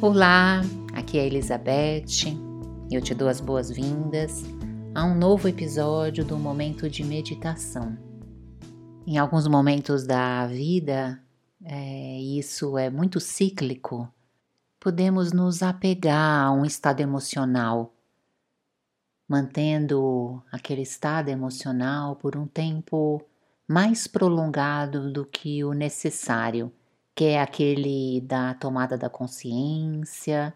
Olá, 0.00 0.60
aqui 0.94 1.18
é 1.18 1.26
Elizabeth 1.26 2.28
e 2.90 2.94
eu 2.94 3.00
te 3.00 3.14
dou 3.14 3.28
as 3.28 3.40
boas-vindas 3.40 4.44
a 4.94 5.04
um 5.04 5.14
novo 5.14 5.48
episódio 5.48 6.24
do 6.24 6.38
Momento 6.38 6.88
de 6.88 7.02
Meditação. 7.04 7.96
Em 9.06 9.18
alguns 9.18 9.46
momentos 9.46 10.06
da 10.06 10.46
vida, 10.46 11.22
é, 11.64 12.18
isso 12.18 12.76
é 12.76 12.90
muito 12.90 13.20
cíclico, 13.20 14.12
podemos 14.78 15.32
nos 15.32 15.62
apegar 15.62 16.46
a 16.46 16.52
um 16.52 16.64
estado 16.64 17.00
emocional, 17.00 17.94
mantendo 19.28 20.42
aquele 20.52 20.82
estado 20.82 21.28
emocional 21.28 22.16
por 22.16 22.36
um 22.36 22.46
tempo 22.46 23.22
mais 23.66 24.06
prolongado 24.06 25.10
do 25.12 25.24
que 25.24 25.64
o 25.64 25.72
necessário 25.72 26.72
que 27.16 27.24
é 27.24 27.40
aquele 27.40 28.20
da 28.20 28.52
tomada 28.52 28.98
da 28.98 29.08
consciência, 29.08 30.54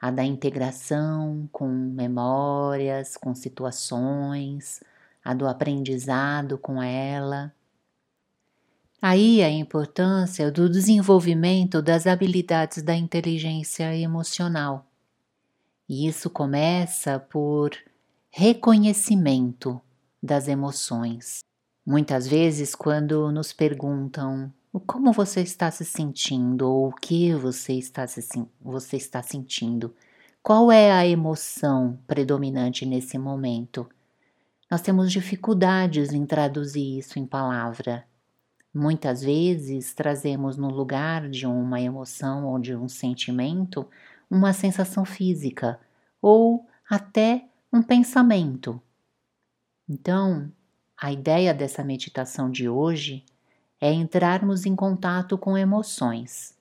a 0.00 0.10
da 0.10 0.24
integração 0.24 1.48
com 1.52 1.68
memórias, 1.68 3.16
com 3.16 3.32
situações, 3.36 4.82
a 5.24 5.32
do 5.32 5.46
aprendizado 5.46 6.58
com 6.58 6.82
ela. 6.82 7.54
Aí 9.00 9.44
a 9.44 9.48
importância 9.48 10.50
do 10.50 10.68
desenvolvimento 10.68 11.80
das 11.80 12.04
habilidades 12.08 12.82
da 12.82 12.96
inteligência 12.96 13.96
emocional. 13.96 14.84
E 15.88 16.08
isso 16.08 16.28
começa 16.28 17.20
por 17.20 17.70
reconhecimento 18.28 19.80
das 20.20 20.48
emoções. 20.48 21.44
Muitas 21.86 22.26
vezes, 22.26 22.74
quando 22.74 23.30
nos 23.30 23.52
perguntam 23.52 24.52
como 24.80 25.12
você 25.12 25.42
está 25.42 25.70
se 25.70 25.84
sentindo 25.84 26.62
ou 26.66 26.88
o 26.88 26.94
que 26.94 27.34
você 27.34 27.74
está, 27.74 28.06
se, 28.06 28.22
você 28.60 28.96
está 28.96 29.22
sentindo? 29.22 29.94
Qual 30.42 30.72
é 30.72 30.90
a 30.90 31.06
emoção 31.06 31.98
predominante 32.06 32.86
nesse 32.86 33.18
momento? 33.18 33.88
Nós 34.70 34.80
temos 34.80 35.12
dificuldades 35.12 36.12
em 36.12 36.24
traduzir 36.24 36.98
isso 36.98 37.18
em 37.18 37.26
palavra. 37.26 38.04
Muitas 38.74 39.22
vezes 39.22 39.92
trazemos 39.92 40.56
no 40.56 40.70
lugar 40.70 41.28
de 41.28 41.46
uma 41.46 41.78
emoção 41.78 42.46
ou 42.46 42.58
de 42.58 42.74
um 42.74 42.88
sentimento 42.88 43.86
uma 44.30 44.54
sensação 44.54 45.04
física 45.04 45.78
ou 46.22 46.66
até 46.88 47.44
um 47.70 47.82
pensamento. 47.82 48.80
Então, 49.86 50.50
a 50.96 51.12
ideia 51.12 51.52
dessa 51.52 51.84
meditação 51.84 52.50
de 52.50 52.66
hoje 52.66 53.26
é 53.82 53.92
entrarmos 53.92 54.64
em 54.64 54.76
contato 54.76 55.36
com 55.36 55.58
emoções. 55.58 56.56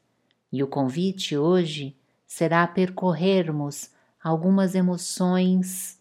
E 0.51 0.63
o 0.63 0.67
convite 0.67 1.37
hoje 1.37 1.95
será 2.25 2.65
percorrermos 2.65 3.91
algumas 4.23 4.73
emoções 4.73 5.99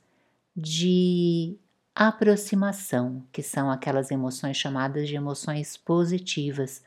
de 0.57 1.59
aproximação, 1.95 3.23
que 3.31 3.43
são 3.43 3.71
aquelas 3.71 4.11
emoções 4.11 4.57
chamadas 4.57 5.09
de 5.09 5.15
emoções 5.15 5.77
positivas, 5.77 6.83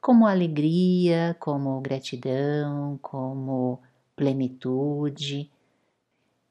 como 0.00 0.26
alegria, 0.26 1.36
como 1.38 1.78
gratidão, 1.82 2.98
como 3.02 3.82
plenitude. 4.16 5.50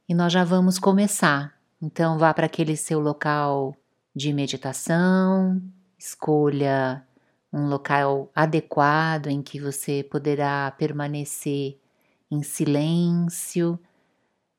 E 0.07 0.13
nós 0.13 0.31
já 0.31 0.43
vamos 0.43 0.77
começar. 0.77 1.57
Então 1.81 2.19
vá 2.19 2.31
para 2.31 2.45
aquele 2.45 2.77
seu 2.77 2.99
local 2.99 3.75
de 4.15 4.31
meditação, 4.31 5.59
escolha 5.97 7.03
um 7.53 7.67
local 7.67 8.31
adequado 8.33 9.27
em 9.27 9.43
que 9.43 9.59
você 9.59 10.03
poderá 10.03 10.73
permanecer 10.75 11.77
em 12.31 12.41
silêncio, 12.41 13.79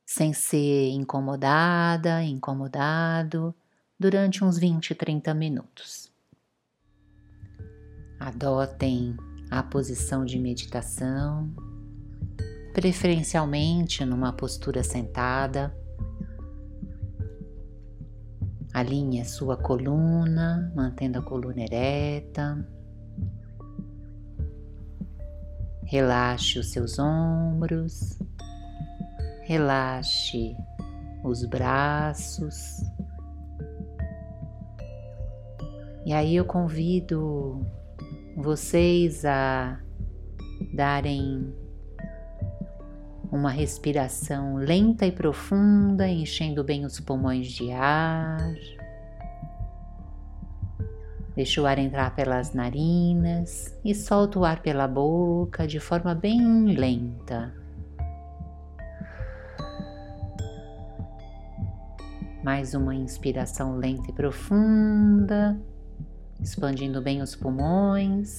sem 0.07 0.33
ser 0.33 0.91
incomodada, 0.91 2.23
incomodado, 2.23 3.53
durante 3.99 4.45
uns 4.45 4.57
20, 4.57 4.95
30 4.95 5.35
minutos. 5.35 6.13
Adotem 8.21 9.17
a 9.51 9.61
posição 9.61 10.25
de 10.25 10.39
meditação, 10.39 11.53
preferencialmente 12.73 14.05
numa 14.05 14.33
postura 14.33 14.85
sentada. 14.85 15.77
Alinhe 18.73 19.21
a 19.21 19.25
sua 19.25 19.57
coluna, 19.57 20.73
mantendo 20.77 21.19
a 21.19 21.23
coluna 21.23 21.61
ereta. 21.61 22.74
Relaxe 25.95 26.59
os 26.59 26.73
seus 26.73 26.99
ombros, 26.99 28.19
relaxe 29.43 30.57
os 31.23 31.45
braços. 31.45 32.83
E 36.05 36.13
aí 36.13 36.35
eu 36.35 36.45
convido 36.45 37.65
vocês 38.37 39.25
a 39.25 39.79
darem 40.75 41.55
uma 43.31 43.51
respiração 43.53 44.57
lenta 44.57 45.07
e 45.07 45.13
profunda, 45.13 46.09
enchendo 46.09 46.65
bem 46.65 46.85
os 46.85 46.99
pulmões 46.99 47.47
de 47.47 47.71
ar. 47.71 48.53
Deixa 51.35 51.61
o 51.61 51.67
ar 51.67 51.79
entrar 51.79 52.15
pelas 52.15 52.53
narinas 52.53 53.77
e 53.85 53.93
solta 53.93 54.39
o 54.39 54.45
ar 54.45 54.63
pela 54.63 54.87
boca 54.87 55.67
de 55.67 55.81
forma 55.81 56.15
bem 56.15 56.77
lenta. 56.77 57.53
Mais 62.45 62.73
uma 62.75 62.95
inspiração 62.95 63.77
lenta 63.77 64.11
e 64.11 64.13
profunda, 64.13 65.59
expandindo 66.41 67.03
bem 67.03 67.21
os 67.21 67.35
pulmões 67.35 68.39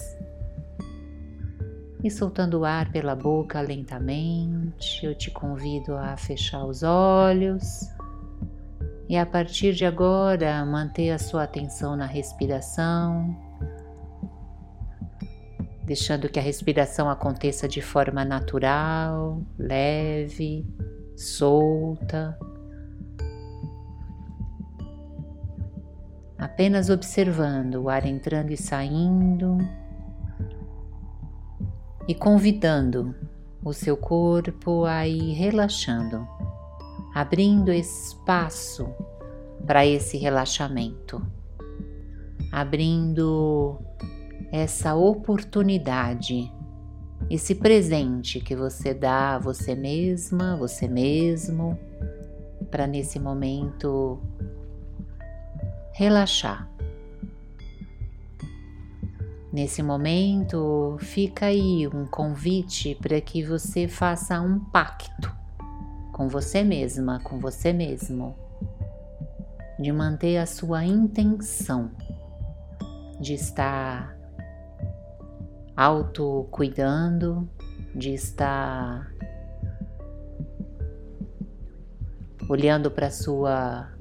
e 2.02 2.10
soltando 2.10 2.60
o 2.60 2.66
ar 2.66 2.92
pela 2.94 3.16
boca 3.16 3.60
lentamente. 3.60 5.06
Eu 5.06 5.16
te 5.16 5.32
convido 5.32 5.98
a 5.98 6.16
fechar 6.16 6.64
os 6.64 6.82
olhos 6.82 7.90
e 9.08 9.18
a 9.18 9.26
partir 9.26 9.74
de 9.74 9.86
agora, 9.86 10.66
manter 10.66 11.12
a 11.12 11.20
sua 11.20 11.44
atenção 11.44 11.96
na 11.96 12.06
respiração, 12.06 13.36
deixando 15.84 16.28
que 16.28 16.40
a 16.40 16.42
respiração 16.42 17.08
aconteça 17.08 17.68
de 17.68 17.82
forma 17.82 18.26
natural, 18.26 19.42
leve, 19.60 20.66
solta. 21.16 22.38
Apenas 26.38 26.90
observando 26.90 27.76
o 27.76 27.90
ar 27.90 28.06
entrando 28.06 28.52
e 28.52 28.58
saindo 28.58 29.58
e 32.08 32.16
convidando 32.16 33.16
o 33.64 33.72
seu 33.72 33.96
corpo 33.96 34.86
a 34.86 35.08
ir 35.08 35.34
relaxando 35.34 36.34
abrindo 37.16 37.72
espaço 37.72 38.94
para 39.66 39.86
esse 39.86 40.18
relaxamento, 40.18 41.26
abrindo 42.52 43.80
essa 44.52 44.94
oportunidade, 44.96 46.52
esse 47.30 47.56
presente 47.56 48.42
que 48.42 48.53
você 48.53 48.94
dá 48.94 49.36
a 49.36 49.40
você 49.40 49.76
mesma, 49.76 50.58
você 50.58 50.90
mesmo, 50.90 51.80
para 52.70 52.86
nesse 52.86 53.18
momento 53.18 54.20
relaxar. 55.94 56.70
Nesse 59.53 59.82
momento, 59.82 60.97
fica 61.00 61.46
aí 61.46 61.88
um 61.88 62.06
convite 62.06 62.94
para 62.96 63.22
que 63.22 63.42
você 63.42 63.88
faça 63.88 64.42
um 64.42 64.59
pacto 64.59 65.45
com 66.16 66.29
você 66.29 66.64
mesma, 66.64 67.20
com 67.20 67.40
você 67.40 67.73
mesmo, 67.73 68.38
de 69.78 69.91
manter 69.91 70.38
a 70.38 70.46
sua 70.46 70.85
intenção 70.85 71.91
de 73.20 73.34
estar 73.34 74.17
autocuidando, 75.76 77.50
de 77.94 78.14
estar 78.14 79.14
olhando 82.47 82.90
para 82.90 83.08
a 83.08 83.12
sua 83.12 83.94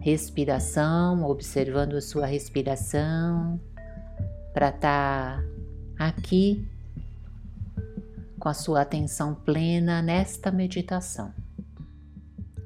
respiração, 0.00 1.26
observando 1.26 1.94
a 1.94 2.00
sua 2.00 2.24
respiração, 2.24 3.60
para 4.54 4.70
estar 4.70 5.44
aqui 5.98 6.71
com 8.42 8.48
a 8.48 8.54
sua 8.54 8.80
atenção 8.80 9.36
plena 9.36 10.02
nesta 10.02 10.50
meditação. 10.50 11.32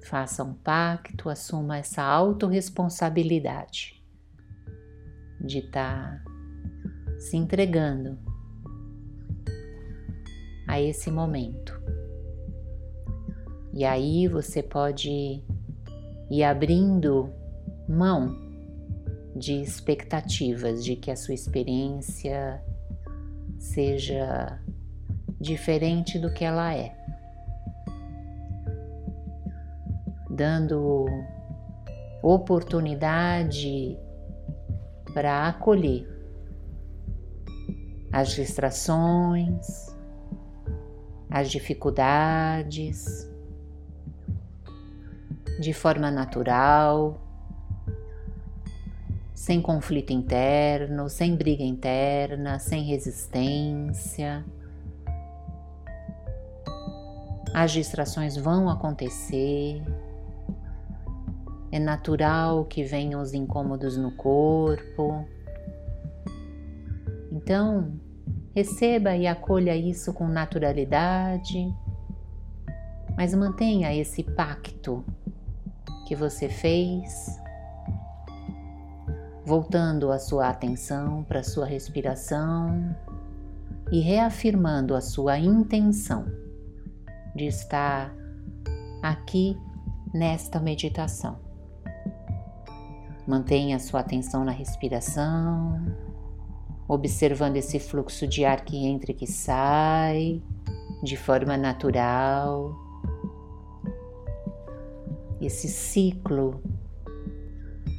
Faça 0.06 0.42
um 0.42 0.54
pacto, 0.54 1.28
assuma 1.28 1.76
essa 1.76 2.02
autorresponsabilidade 2.02 4.02
de 5.38 5.58
estar 5.58 6.22
tá 6.24 7.18
se 7.18 7.36
entregando 7.36 8.18
a 10.66 10.80
esse 10.80 11.10
momento. 11.10 11.78
E 13.74 13.84
aí 13.84 14.28
você 14.28 14.62
pode 14.62 15.44
ir 16.30 16.42
abrindo 16.42 17.30
mão 17.86 18.34
de 19.36 19.60
expectativas 19.60 20.82
de 20.82 20.96
que 20.96 21.10
a 21.10 21.16
sua 21.16 21.34
experiência 21.34 22.64
seja 23.58 24.58
diferente 25.46 26.18
do 26.18 26.32
que 26.32 26.44
ela 26.44 26.74
é. 26.74 26.94
Dando 30.28 31.06
oportunidade 32.22 33.96
para 35.14 35.48
acolher 35.48 36.06
as 38.12 38.30
distrações, 38.30 39.96
as 41.30 41.50
dificuldades, 41.50 43.30
de 45.60 45.72
forma 45.72 46.10
natural, 46.10 47.20
sem 49.34 49.60
conflito 49.62 50.12
interno, 50.12 51.08
sem 51.08 51.36
briga 51.36 51.62
interna, 51.62 52.58
sem 52.58 52.82
resistência. 52.82 54.44
As 57.56 57.72
distrações 57.72 58.36
vão 58.36 58.68
acontecer. 58.68 59.82
É 61.72 61.78
natural 61.78 62.66
que 62.66 62.84
venham 62.84 63.18
os 63.18 63.32
incômodos 63.32 63.96
no 63.96 64.10
corpo. 64.10 65.26
Então, 67.32 67.98
receba 68.54 69.16
e 69.16 69.26
acolha 69.26 69.74
isso 69.74 70.12
com 70.12 70.28
naturalidade, 70.28 71.74
mas 73.16 73.32
mantenha 73.32 73.94
esse 73.94 74.22
pacto 74.22 75.02
que 76.06 76.14
você 76.14 76.50
fez 76.50 77.40
voltando 79.46 80.12
a 80.12 80.18
sua 80.18 80.50
atenção 80.50 81.24
para 81.24 81.40
a 81.40 81.44
sua 81.44 81.64
respiração 81.64 82.94
e 83.90 84.00
reafirmando 84.00 84.94
a 84.94 85.00
sua 85.00 85.38
intenção 85.38 86.35
de 87.36 87.46
estar 87.46 88.12
aqui 89.02 89.56
nesta 90.12 90.58
meditação. 90.58 91.38
Mantenha 93.26 93.78
sua 93.78 94.00
atenção 94.00 94.44
na 94.44 94.52
respiração, 94.52 95.84
observando 96.88 97.56
esse 97.56 97.78
fluxo 97.78 98.26
de 98.26 98.44
ar 98.44 98.64
que 98.64 98.86
entra 98.86 99.10
e 99.10 99.14
que 99.14 99.26
sai 99.26 100.42
de 101.02 101.16
forma 101.16 101.56
natural. 101.56 102.74
Esse 105.40 105.68
ciclo 105.68 106.62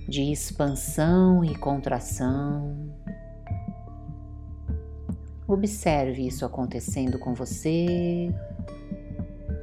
de 0.07 0.31
expansão 0.31 1.43
e 1.43 1.53
contração. 1.55 2.89
Observe 5.47 6.25
isso 6.25 6.45
acontecendo 6.45 7.19
com 7.19 7.33
você, 7.33 8.33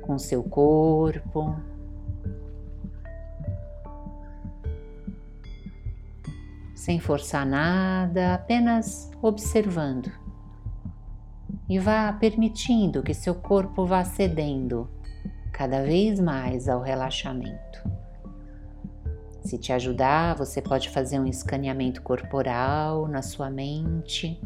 com 0.04 0.18
seu 0.18 0.42
corpo. 0.42 1.56
Sem 6.74 7.00
forçar 7.00 7.46
nada, 7.46 8.34
apenas 8.34 9.10
observando. 9.22 10.12
E 11.68 11.78
vá 11.78 12.12
permitindo 12.12 13.02
que 13.02 13.14
seu 13.14 13.34
corpo 13.34 13.86
vá 13.86 14.04
cedendo 14.04 14.88
cada 15.50 15.82
vez 15.82 16.20
mais 16.20 16.68
ao 16.68 16.82
relaxamento. 16.82 17.82
Se 19.40 19.56
te 19.56 19.72
ajudar, 19.72 20.36
você 20.36 20.60
pode 20.60 20.90
fazer 20.90 21.18
um 21.18 21.26
escaneamento 21.26 22.02
corporal 22.02 23.08
na 23.08 23.22
sua 23.22 23.48
mente, 23.48 24.38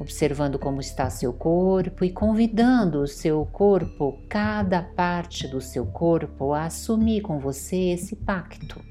observando 0.00 0.58
como 0.58 0.80
está 0.80 1.10
seu 1.10 1.30
corpo 1.30 2.02
e 2.04 2.10
convidando 2.10 3.02
o 3.02 3.06
seu 3.06 3.44
corpo, 3.44 4.18
cada 4.30 4.82
parte 4.82 5.46
do 5.46 5.60
seu 5.60 5.84
corpo, 5.84 6.54
a 6.54 6.64
assumir 6.64 7.20
com 7.20 7.38
você 7.38 7.90
esse 7.90 8.16
pacto. 8.16 8.82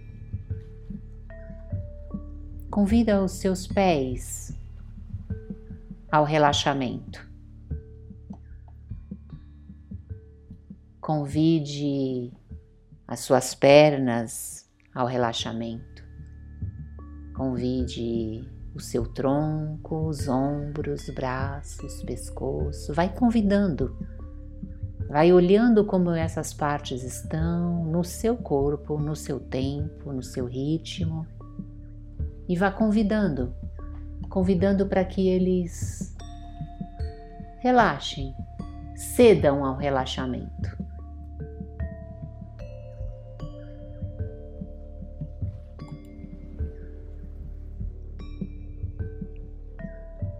Convida 2.69 3.23
os 3.23 3.31
seus 3.31 3.65
pés 3.65 4.55
ao 6.11 6.23
relaxamento. 6.23 7.27
Convide 11.01 12.31
as 13.07 13.21
suas 13.21 13.55
pernas 13.55 14.69
ao 14.93 15.07
relaxamento. 15.07 16.03
Convide 17.33 18.47
o 18.79 18.81
seu 18.81 19.05
tronco, 19.05 20.07
os 20.07 20.29
ombros, 20.29 21.09
braços, 21.09 22.01
pescoço. 22.03 22.93
Vai 22.93 23.13
convidando. 23.13 23.95
Vai 25.09 25.33
olhando 25.33 25.83
como 25.85 26.11
essas 26.11 26.53
partes 26.53 27.03
estão 27.03 27.83
no 27.83 28.03
seu 28.05 28.37
corpo, 28.37 28.97
no 28.97 29.15
seu 29.15 29.39
tempo, 29.39 30.13
no 30.13 30.23
seu 30.23 30.45
ritmo. 30.45 31.27
E 32.47 32.55
vá 32.55 32.71
convidando, 32.71 33.53
convidando 34.29 34.85
para 34.85 35.03
que 35.03 35.27
eles 35.27 36.15
relaxem, 37.59 38.33
cedam 38.95 39.65
ao 39.65 39.75
relaxamento. 39.75 40.77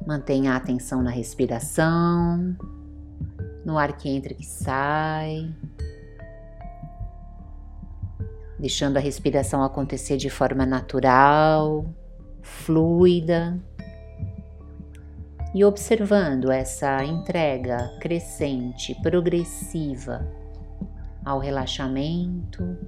Mantenha 0.09 0.53
a 0.53 0.55
atenção 0.55 1.03
na 1.03 1.11
respiração, 1.11 2.57
no 3.63 3.77
ar 3.77 3.95
que 3.95 4.09
entra 4.09 4.33
e 4.33 4.37
que 4.37 4.45
sai, 4.47 5.53
deixando 8.57 8.97
a 8.97 8.99
respiração 8.99 9.63
acontecer 9.63 10.17
de 10.17 10.27
forma 10.27 10.65
natural, 10.65 11.85
fluida. 12.41 13.59
E 15.53 15.63
observando 15.63 16.51
essa 16.51 17.03
entrega 17.03 17.77
crescente, 18.01 18.95
progressiva 19.03 20.27
ao 21.23 21.37
relaxamento 21.37 22.79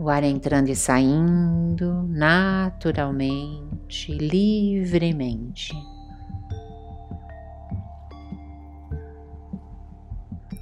o 0.00 0.08
ar 0.08 0.24
entrando 0.24 0.70
e 0.70 0.74
saindo 0.74 2.04
naturalmente, 2.08 4.10
livremente. 4.10 5.74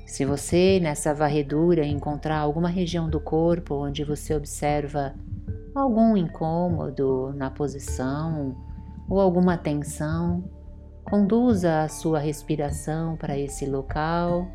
Se 0.04 0.25
você 0.25 0.80
nessa 0.83 1.14
varredura 1.14 1.87
encontrar 1.87 2.38
alguma 2.38 2.68
região 2.68 3.09
do 3.09 3.21
corpo 3.21 3.76
onde 3.76 4.02
você 4.02 4.35
observa 4.35 5.14
algum 5.73 6.16
incômodo 6.16 7.33
na 7.37 7.49
posição 7.49 8.57
ou 9.09 9.21
alguma 9.21 9.57
tensão, 9.57 10.50
conduza 11.04 11.83
a 11.83 11.88
sua 11.88 12.18
respiração 12.18 13.16
para 13.16 13.38
esse 13.38 13.66
local 13.66 14.49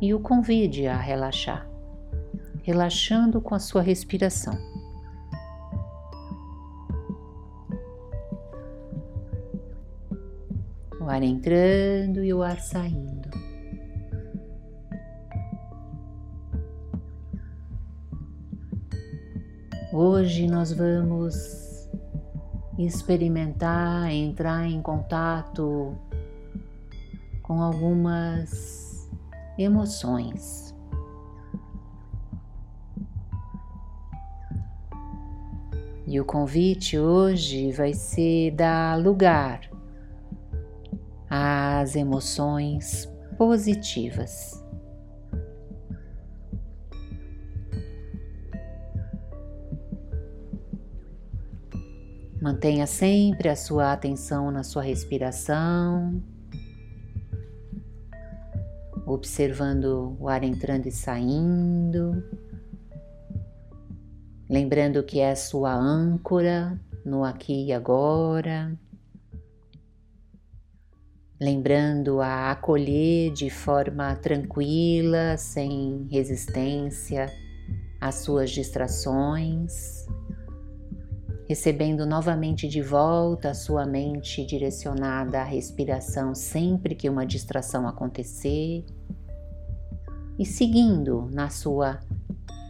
e 0.00 0.12
o 0.12 0.18
convide 0.18 0.88
a 0.88 0.96
relaxar 0.96 1.70
relaxando 2.62 3.40
com 3.40 3.54
a 3.54 3.58
sua 3.58 3.82
respiração. 3.82 4.54
O 11.00 11.08
ar 11.08 11.22
entrando 11.22 12.24
e 12.24 12.32
o 12.32 12.42
ar 12.42 12.60
saindo. 12.60 13.28
Hoje 19.92 20.46
nós 20.46 20.72
vamos 20.72 21.90
experimentar, 22.78 24.10
entrar 24.10 24.66
em 24.66 24.80
contato 24.80 25.94
com 27.42 27.60
algumas 27.60 29.10
emoções. 29.58 30.71
E 36.12 36.20
o 36.20 36.26
convite 36.26 36.98
hoje 36.98 37.72
vai 37.72 37.94
ser 37.94 38.50
dar 38.50 39.00
lugar 39.02 39.70
às 41.30 41.96
emoções 41.96 43.10
positivas. 43.38 44.62
Mantenha 52.42 52.86
sempre 52.86 53.48
a 53.48 53.56
sua 53.56 53.94
atenção 53.94 54.50
na 54.50 54.62
sua 54.62 54.82
respiração, 54.82 56.22
observando 59.06 60.14
o 60.20 60.28
ar 60.28 60.44
entrando 60.44 60.86
e 60.86 60.92
saindo, 60.92 62.22
lembrando 64.52 65.02
que 65.02 65.18
é 65.18 65.30
a 65.30 65.36
sua 65.36 65.74
âncora 65.74 66.78
no 67.06 67.24
aqui 67.24 67.68
e 67.68 67.72
agora, 67.72 68.78
lembrando 71.40 72.20
a 72.20 72.50
acolher 72.50 73.32
de 73.32 73.48
forma 73.48 74.14
tranquila, 74.16 75.38
sem 75.38 76.06
resistência 76.10 77.32
às 77.98 78.16
suas 78.16 78.50
distrações. 78.50 80.06
Recebendo 81.48 82.04
novamente 82.04 82.68
de 82.68 82.82
volta 82.82 83.50
a 83.50 83.54
sua 83.54 83.86
mente 83.86 84.44
direcionada 84.44 85.40
à 85.40 85.44
respiração 85.44 86.34
sempre 86.34 86.94
que 86.94 87.08
uma 87.08 87.24
distração 87.24 87.88
acontecer. 87.88 88.84
E 90.38 90.44
seguindo 90.44 91.30
na 91.32 91.48
sua 91.48 92.00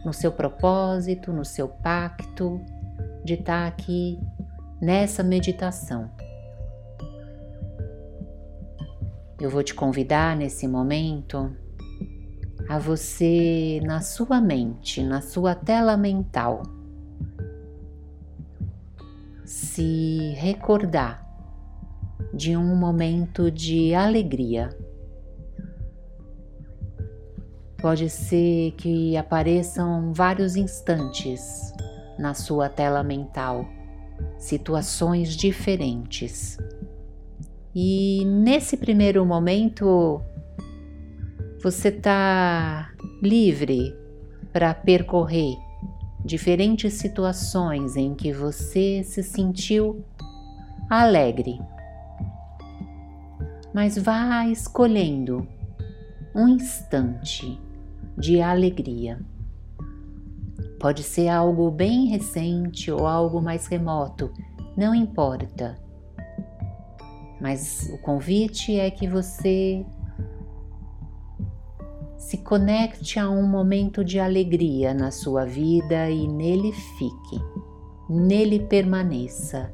no 0.03 0.13
seu 0.13 0.31
propósito, 0.31 1.31
no 1.31 1.45
seu 1.45 1.67
pacto 1.67 2.61
de 3.23 3.35
estar 3.35 3.67
aqui 3.67 4.19
nessa 4.81 5.23
meditação. 5.23 6.09
Eu 9.39 9.49
vou 9.49 9.63
te 9.63 9.73
convidar 9.73 10.35
nesse 10.35 10.67
momento 10.67 11.55
a 12.69 12.79
você, 12.79 13.81
na 13.83 14.01
sua 14.01 14.39
mente, 14.39 15.03
na 15.03 15.21
sua 15.21 15.53
tela 15.53 15.97
mental, 15.97 16.63
se 19.43 20.33
recordar 20.37 21.23
de 22.33 22.55
um 22.55 22.75
momento 22.75 23.51
de 23.51 23.93
alegria. 23.93 24.69
Pode 27.83 28.09
ser 28.09 28.71
que 28.77 29.17
apareçam 29.17 30.13
vários 30.13 30.55
instantes 30.55 31.73
na 32.17 32.33
sua 32.33 32.69
tela 32.69 33.03
mental, 33.03 33.67
situações 34.37 35.35
diferentes. 35.35 36.57
E 37.75 38.23
nesse 38.23 38.77
primeiro 38.77 39.25
momento, 39.25 40.21
você 41.61 41.89
está 41.89 42.89
livre 43.21 43.93
para 44.53 44.73
percorrer 44.73 45.53
diferentes 46.23 46.93
situações 46.93 47.97
em 47.97 48.15
que 48.15 48.31
você 48.31 49.03
se 49.03 49.21
sentiu 49.21 50.05
alegre. 50.89 51.59
Mas 53.73 53.97
vá 53.97 54.47
escolhendo 54.47 55.45
um 56.33 56.47
instante 56.47 57.59
de 58.17 58.41
alegria. 58.41 59.19
Pode 60.79 61.03
ser 61.03 61.29
algo 61.29 61.71
bem 61.71 62.07
recente 62.07 62.91
ou 62.91 63.07
algo 63.07 63.41
mais 63.41 63.67
remoto, 63.67 64.31
não 64.75 64.93
importa. 64.93 65.77
Mas 67.39 67.89
o 67.93 67.97
convite 67.99 68.77
é 68.77 68.89
que 68.89 69.07
você 69.07 69.85
se 72.17 72.37
conecte 72.37 73.19
a 73.19 73.29
um 73.29 73.45
momento 73.45 74.03
de 74.03 74.19
alegria 74.19 74.93
na 74.93 75.11
sua 75.11 75.45
vida 75.45 76.09
e 76.09 76.27
nele 76.27 76.71
fique, 76.71 77.39
nele 78.09 78.59
permaneça. 78.59 79.73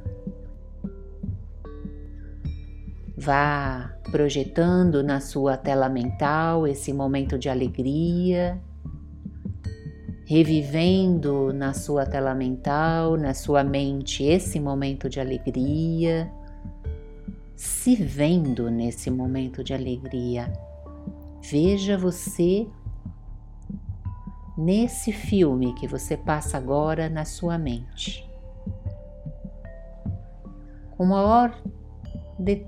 Vá 3.20 3.94
projetando 4.12 5.04
na 5.04 5.20
sua 5.20 5.58
tela 5.58 5.90
mental 5.90 6.66
esse 6.66 6.94
momento 6.94 7.38
de 7.38 7.50
alegria, 7.50 8.60
revivendo 10.26 11.52
na 11.54 11.74
sua 11.74 12.06
tela 12.06 12.34
mental, 12.34 13.18
na 13.18 13.34
sua 13.34 13.64
mente, 13.64 14.24
esse 14.24 14.60
momento 14.60 15.10
de 15.10 15.20
alegria, 15.20 16.32
se 17.56 17.96
vendo 17.96 18.72
nesse 18.72 19.12
momento 19.12 19.64
de 19.64 19.74
alegria 19.74 20.52
Veja 21.42 21.98
você 21.98 22.68
nesse 24.58 25.12
filme 25.12 25.74
que 25.74 25.88
você 25.88 26.18
passa 26.18 26.58
agora 26.58 27.10
na 27.10 27.24
sua 27.26 27.58
mente. 27.58 28.30
Com 30.92 31.06
maior 31.06 31.60
de, 32.40 32.66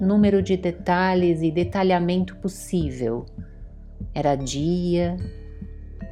número 0.00 0.42
de 0.42 0.56
detalhes 0.56 1.40
e 1.42 1.50
detalhamento 1.50 2.36
possível. 2.36 3.24
Era 4.12 4.34
dia, 4.34 5.16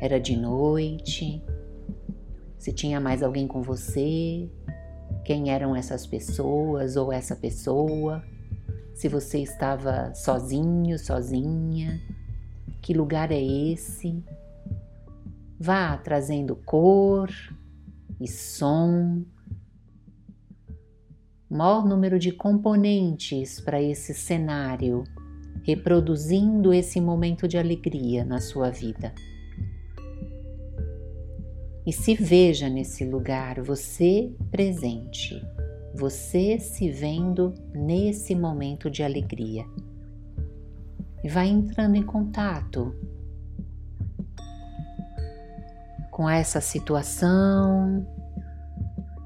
era 0.01 0.19
de 0.19 0.37
noite, 0.37 1.43
se 2.59 2.73
tinha 2.73 3.01
mais 3.01 3.23
alguém 3.23 3.47
com 3.47 3.63
você, 3.63 4.49
quem 5.25 5.51
eram 5.51 5.75
essas 5.75 6.07
pessoas 6.07 6.97
ou 6.97 7.13
essa 7.13 7.37
pessoa 7.37 8.23
se 8.95 9.09
você 9.09 9.39
estava 9.39 10.15
sozinho, 10.15 10.99
sozinha, 10.99 12.01
que 12.81 12.93
lugar 12.93 13.33
é 13.33 13.43
esse? 13.43 14.23
Vá 15.59 15.97
trazendo 15.97 16.55
cor 16.55 17.31
e 18.21 18.29
som, 18.29 19.25
maior 21.57 21.85
número 21.85 22.19
de 22.19 22.33
componentes 22.33 23.61
para 23.61 23.81
esse 23.81 24.15
cenário, 24.15 25.05
reproduzindo 25.63 26.73
esse 26.73 27.01
momento 27.01 27.47
de 27.47 27.59
alegria 27.59 28.25
na 28.25 28.41
sua 28.41 28.71
vida. 28.71 29.13
E 31.87 31.93
se 31.93 32.15
veja 32.15 32.69
nesse 32.69 33.05
lugar, 33.05 33.61
você 33.61 34.33
presente 34.51 35.41
você 35.95 36.59
se 36.59 36.91
vendo 36.91 37.53
nesse 37.75 38.35
momento 38.35 38.91
de 38.91 39.03
alegria. 39.03 39.65
E 41.23 41.29
vai 41.29 41.49
entrando 41.49 41.97
em 41.97 42.03
contato 42.03 42.95
com 46.11 46.29
essa 46.29 46.61
situação 46.61 48.07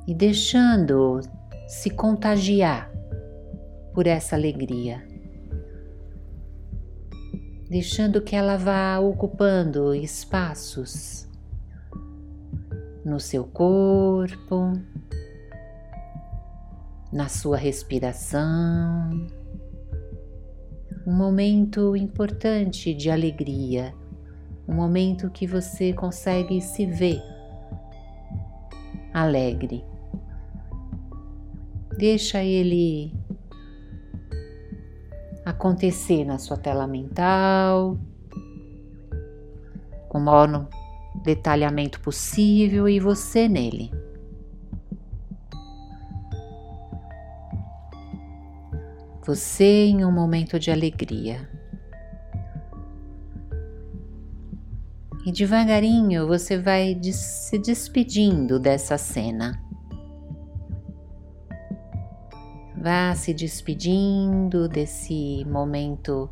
e 0.06 0.14
deixando 0.14 1.20
se 1.66 1.90
contagiar 1.90 2.90
por 3.92 4.06
essa 4.06 4.36
alegria. 4.36 5.06
Deixando 7.68 8.22
que 8.22 8.36
ela 8.36 8.56
vá 8.56 8.98
ocupando 9.00 9.94
espaços 9.94 11.28
no 13.04 13.18
seu 13.18 13.44
corpo, 13.44 14.72
na 17.12 17.28
sua 17.28 17.56
respiração. 17.56 19.26
Um 21.06 21.12
momento 21.12 21.96
importante 21.96 22.92
de 22.92 23.10
alegria, 23.10 23.94
um 24.68 24.74
momento 24.74 25.30
que 25.30 25.46
você 25.46 25.92
consegue 25.92 26.60
se 26.60 26.84
ver 26.86 27.22
alegre. 29.14 29.95
Deixa 31.98 32.42
ele 32.42 33.12
acontecer 35.44 36.24
na 36.24 36.38
sua 36.38 36.56
tela 36.56 36.86
mental, 36.86 37.98
com 40.08 40.18
o 40.18 40.20
maior 40.20 40.68
detalhamento 41.24 42.00
possível 42.00 42.88
e 42.88 43.00
você 43.00 43.48
nele. 43.48 43.90
você 49.26 49.86
em 49.86 50.04
um 50.04 50.12
momento 50.12 50.56
de 50.56 50.70
alegria. 50.70 51.50
E 55.26 55.32
devagarinho 55.32 56.28
você 56.28 56.56
vai 56.56 56.96
se 57.12 57.58
despedindo 57.58 58.60
dessa 58.60 58.96
cena. 58.96 59.65
Vá 62.86 63.16
se 63.16 63.34
despedindo 63.34 64.68
desse 64.68 65.44
momento 65.46 66.30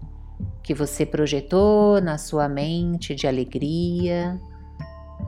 que 0.62 0.72
você 0.72 1.04
projetou 1.04 2.00
na 2.00 2.16
sua 2.16 2.48
mente 2.48 3.12
de 3.12 3.26
alegria. 3.26 4.40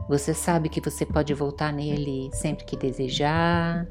Você 0.07 0.33
sabe 0.33 0.69
que 0.69 0.79
você 0.79 1.05
pode 1.05 1.33
voltar 1.33 1.73
nele 1.73 2.29
sempre 2.31 2.63
que 2.63 2.77
desejar. 2.77 3.85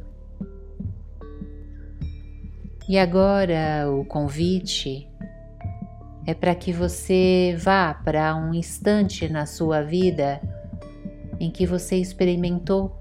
E 2.88 2.98
agora 2.98 3.86
o 3.86 4.02
convite 4.06 5.06
é 6.26 6.32
para 6.32 6.54
que 6.54 6.72
você 6.72 7.54
vá 7.58 7.92
para 7.92 8.34
um 8.34 8.54
instante 8.54 9.28
na 9.28 9.44
sua 9.44 9.82
vida 9.82 10.40
em 11.38 11.50
que 11.50 11.66
você 11.66 11.96
experimentou 11.96 12.98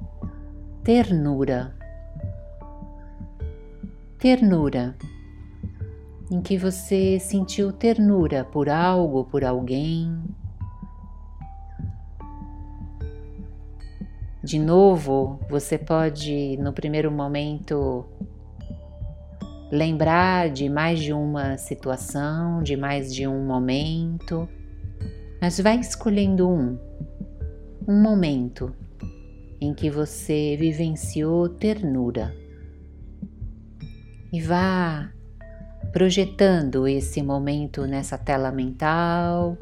ternura, 0.83 1.74
ternura, 4.17 4.95
em 6.31 6.41
que 6.41 6.57
você 6.57 7.19
sentiu 7.19 7.71
ternura 7.71 8.43
por 8.43 8.69
algo, 8.69 9.25
por 9.25 9.43
alguém. 9.43 10.23
De 14.43 14.57
novo, 14.59 15.39
você 15.49 15.77
pode, 15.77 16.57
no 16.57 16.71
primeiro 16.71 17.11
momento, 17.11 18.05
lembrar 19.71 20.49
de 20.49 20.69
mais 20.69 20.99
de 20.99 21.11
uma 21.11 21.57
situação, 21.57 22.63
de 22.63 22.77
mais 22.77 23.13
de 23.13 23.27
um 23.27 23.45
momento, 23.45 24.47
mas 25.41 25.59
vai 25.59 25.79
escolhendo 25.79 26.47
um, 26.47 26.79
um 27.87 28.01
momento 28.01 28.73
em 29.59 29.73
que 29.73 29.89
você 29.89 30.55
vivenciou 30.57 31.49
ternura 31.49 32.44
e 34.35 34.41
vá 34.41 35.09
projetando 35.93 36.85
esse 36.85 37.23
momento 37.23 37.87
nessa 37.87 38.17
tela 38.17 38.51
mental 38.51 39.57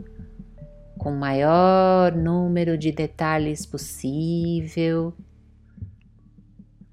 com 0.97 1.11
o 1.11 1.15
maior 1.15 2.15
número 2.15 2.75
de 2.75 2.91
detalhes 2.91 3.67
possível, 3.67 5.13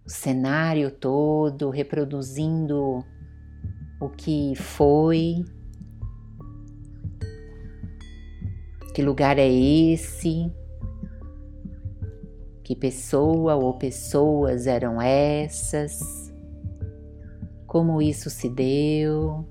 o 0.05 0.11
cenário 0.11 0.91
todo 0.91 1.71
reproduzindo 1.71 3.03
o 3.99 4.09
que 4.11 4.55
foi, 4.57 5.43
que 8.95 9.01
lugar 9.01 9.39
é 9.39 9.49
esse, 9.49 10.53
que 12.63 12.77
pessoa 12.77 13.55
ou 13.55 13.73
pessoas 13.79 14.67
eram 14.67 15.01
essas, 15.01 16.20
como 17.71 18.03
isso 18.03 18.29
se 18.29 18.49
deu. 18.49 19.47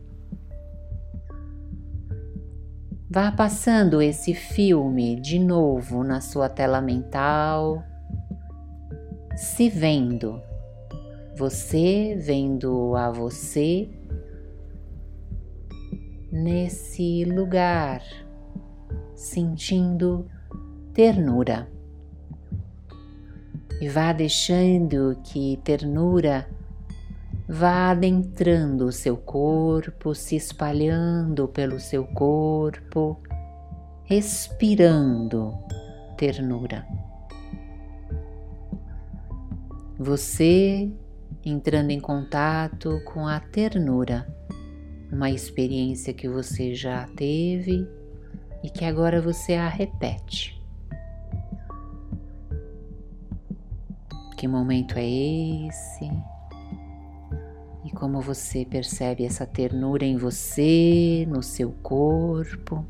Vá 3.09 3.31
passando 3.31 4.01
esse 4.01 4.33
filme 4.33 5.15
de 5.21 5.39
novo 5.39 6.03
na 6.03 6.19
sua 6.19 6.49
tela 6.49 6.81
mental, 6.81 7.81
se 9.37 9.69
vendo, 9.69 10.41
você 11.37 12.17
vendo 12.19 12.93
a 12.97 13.09
você 13.09 13.89
nesse 16.29 17.23
lugar, 17.23 18.01
sentindo 19.15 20.29
ternura. 20.93 21.71
E 23.79 23.87
vá 23.87 24.11
deixando 24.11 25.17
que 25.23 25.55
ternura 25.63 26.58
vá 27.51 27.89
adentrando 27.89 28.85
o 28.85 28.91
seu 28.91 29.17
corpo, 29.17 30.13
se 30.13 30.35
espalhando 30.35 31.47
pelo 31.47 31.79
seu 31.79 32.05
corpo, 32.05 33.19
respirando 34.03 35.57
ternura. 36.15 36.85
Você 39.97 40.93
entrando 41.43 41.89
em 41.89 41.99
contato 41.99 43.01
com 43.03 43.27
a 43.27 43.39
ternura, 43.39 44.27
uma 45.11 45.31
experiência 45.31 46.13
que 46.13 46.29
você 46.29 46.75
já 46.75 47.07
teve 47.15 47.89
e 48.63 48.69
que 48.69 48.85
agora 48.85 49.19
você 49.19 49.55
a 49.55 49.67
repete. 49.67 50.55
Que 54.37 54.47
momento 54.47 54.97
é 54.97 55.09
esse? 55.09 56.38
E 57.89 57.91
como 57.91 58.21
você 58.21 58.63
percebe 58.63 59.25
essa 59.25 59.47
ternura 59.47 60.05
em 60.05 60.15
você, 60.15 61.25
no 61.27 61.41
seu 61.41 61.71
corpo. 61.81 62.85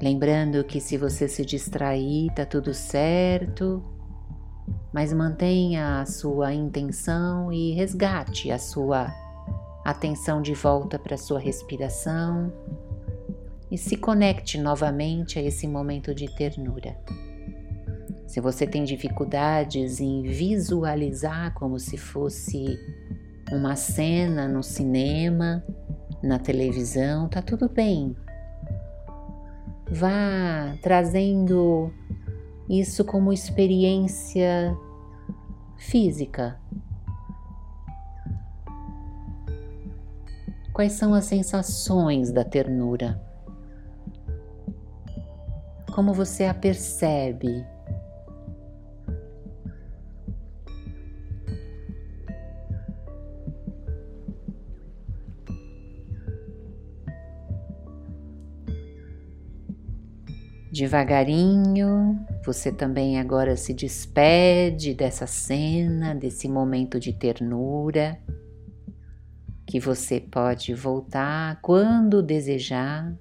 Lembrando 0.00 0.62
que 0.62 0.80
se 0.80 0.96
você 0.96 1.26
se 1.26 1.44
distrair, 1.44 2.32
tá 2.32 2.46
tudo 2.46 2.72
certo, 2.72 3.82
mas 4.92 5.12
mantenha 5.12 6.00
a 6.00 6.06
sua 6.06 6.54
intenção 6.54 7.52
e 7.52 7.72
resgate 7.72 8.52
a 8.52 8.58
sua 8.58 9.12
atenção 9.84 10.40
de 10.40 10.54
volta 10.54 10.96
para 10.96 11.16
sua 11.16 11.40
respiração 11.40 12.52
e 13.70 13.76
se 13.76 13.96
conecte 13.96 14.58
novamente 14.58 15.38
a 15.38 15.42
esse 15.42 15.66
momento 15.66 16.14
de 16.14 16.28
ternura. 16.34 16.96
Se 18.26 18.40
você 18.40 18.66
tem 18.66 18.84
dificuldades 18.84 20.00
em 20.00 20.22
visualizar 20.22 21.54
como 21.54 21.78
se 21.78 21.96
fosse 21.96 22.78
uma 23.52 23.76
cena 23.76 24.48
no 24.48 24.62
cinema, 24.62 25.64
na 26.22 26.38
televisão, 26.38 27.28
tá 27.28 27.40
tudo 27.40 27.68
bem. 27.68 28.16
Vá 29.88 30.76
trazendo 30.82 31.92
isso 32.68 33.04
como 33.04 33.32
experiência 33.32 34.76
física. 35.76 36.58
Quais 40.72 40.92
são 40.92 41.14
as 41.14 41.24
sensações 41.24 42.32
da 42.32 42.44
ternura? 42.44 43.25
Como 45.96 46.12
você 46.12 46.44
a 46.44 46.52
percebe. 46.52 47.64
Devagarinho, 60.70 62.22
você 62.44 62.70
também 62.70 63.18
agora 63.18 63.56
se 63.56 63.72
despede 63.72 64.92
dessa 64.92 65.26
cena, 65.26 66.14
desse 66.14 66.46
momento 66.46 67.00
de 67.00 67.14
ternura, 67.14 68.20
que 69.66 69.80
você 69.80 70.20
pode 70.20 70.74
voltar 70.74 71.58
quando 71.62 72.22
desejar. 72.22 73.16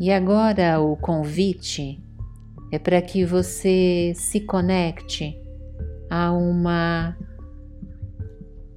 E 0.00 0.12
agora 0.12 0.80
o 0.80 0.96
convite 0.96 2.00
é 2.70 2.78
para 2.78 3.02
que 3.02 3.24
você 3.24 4.12
se 4.14 4.40
conecte 4.40 5.36
a 6.08 6.32
uma 6.32 7.16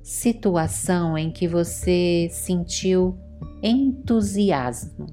situação 0.02 1.16
em 1.16 1.32
que 1.32 1.48
você 1.48 2.28
sentiu 2.32 3.18
entusiasmo, 3.62 5.06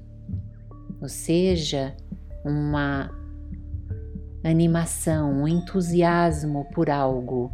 ou 0.99 1.07
seja, 1.07 1.95
uma 2.43 3.11
animação, 4.43 5.43
um 5.43 5.47
entusiasmo 5.47 6.65
por 6.73 6.89
algo. 6.89 7.51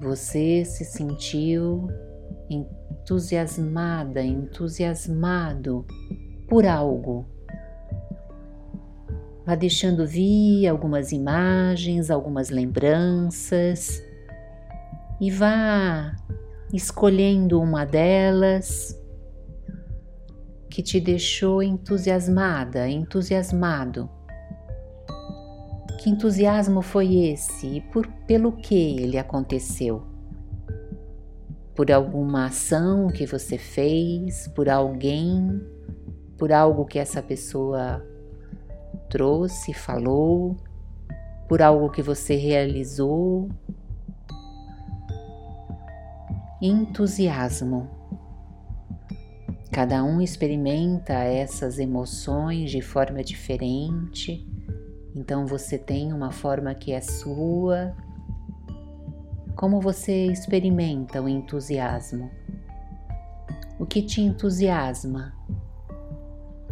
Você 0.00 0.64
se 0.64 0.84
sentiu 0.86 1.88
entusiasmada, 3.08 4.22
entusiasmado 4.22 5.86
por 6.46 6.66
algo. 6.66 7.26
Vá 9.46 9.54
deixando 9.54 10.06
vir 10.06 10.68
algumas 10.68 11.10
imagens, 11.10 12.10
algumas 12.10 12.50
lembranças 12.50 14.02
e 15.18 15.30
vá 15.30 16.14
escolhendo 16.70 17.58
uma 17.58 17.86
delas 17.86 18.94
que 20.68 20.82
te 20.82 21.00
deixou 21.00 21.62
entusiasmada, 21.62 22.86
entusiasmado. 22.90 24.10
Que 25.98 26.10
entusiasmo 26.10 26.82
foi 26.82 27.16
esse 27.16 27.66
e 27.66 27.80
por, 27.80 28.06
pelo 28.26 28.52
que 28.52 29.00
ele 29.00 29.16
aconteceu? 29.16 30.07
Por 31.78 31.92
alguma 31.92 32.46
ação 32.46 33.06
que 33.06 33.24
você 33.24 33.56
fez, 33.56 34.48
por 34.48 34.68
alguém, 34.68 35.64
por 36.36 36.50
algo 36.50 36.84
que 36.84 36.98
essa 36.98 37.22
pessoa 37.22 38.04
trouxe, 39.08 39.72
falou, 39.72 40.56
por 41.48 41.62
algo 41.62 41.88
que 41.88 42.02
você 42.02 42.34
realizou. 42.34 43.48
Entusiasmo. 46.60 47.88
Cada 49.70 50.02
um 50.02 50.20
experimenta 50.20 51.14
essas 51.14 51.78
emoções 51.78 52.72
de 52.72 52.82
forma 52.82 53.22
diferente, 53.22 54.44
então 55.14 55.46
você 55.46 55.78
tem 55.78 56.12
uma 56.12 56.32
forma 56.32 56.74
que 56.74 56.90
é 56.90 57.00
sua 57.00 57.94
como 59.58 59.80
você 59.80 60.26
experimenta 60.26 61.20
o 61.20 61.28
entusiasmo? 61.28 62.30
o 63.78 63.86
que 63.86 64.02
te 64.02 64.20
entusiasma. 64.20 65.32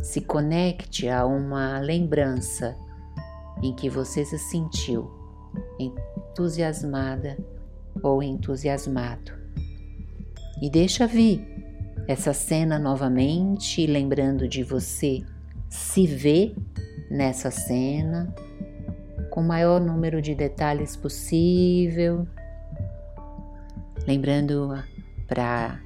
Se 0.03 0.21
conecte 0.21 1.09
a 1.09 1.25
uma 1.25 1.79
lembrança 1.79 2.77
em 3.63 3.75
que 3.75 3.89
você 3.89 4.25
se 4.25 4.39
sentiu 4.39 5.11
entusiasmada 5.79 7.39
ou 8.03 8.23
entusiasmado. 8.23 9.33
E 10.61 10.69
deixa 10.69 11.07
vir 11.07 11.47
essa 12.07 12.33
cena 12.33 12.79
novamente, 12.79 13.87
lembrando 13.87 14.47
de 14.49 14.63
você 14.63 15.25
se 15.69 16.07
ver 16.07 16.55
nessa 17.11 17.51
cena 17.51 18.35
com 19.31 19.41
o 19.41 19.45
maior 19.45 19.81
número 19.81 20.21
de 20.23 20.35
detalhes 20.35 20.97
possível, 20.97 22.27
lembrando 24.07 24.71
para 25.27 25.81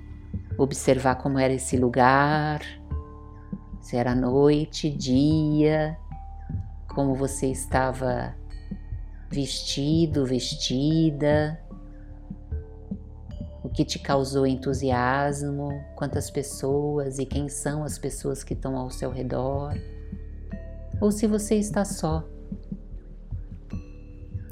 observar 0.59 1.16
como 1.16 1.38
era 1.38 1.54
esse 1.54 1.76
lugar, 1.76 2.61
se 3.80 3.96
era 3.96 4.14
noite, 4.14 4.90
dia, 4.90 5.96
como 6.88 7.14
você 7.14 7.46
estava 7.46 8.35
vestido, 9.30 10.26
vestida, 10.26 11.59
o 13.62 13.68
que 13.68 13.85
te 13.85 13.98
causou 13.98 14.46
entusiasmo, 14.46 15.68
quantas 15.96 16.30
pessoas 16.30 17.18
e 17.18 17.24
quem 17.24 17.48
são 17.48 17.85
as 17.85 17.98
pessoas 17.98 18.44
que 18.44 18.54
estão 18.54 18.76
ao 18.76 18.90
seu 18.90 19.11
redor, 19.11 19.74
ou 21.00 21.11
se 21.11 21.26
você 21.26 21.54
está 21.54 21.85
só. 21.85 22.28